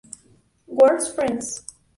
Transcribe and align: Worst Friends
Worst 0.65 1.13
Friends 1.13 1.61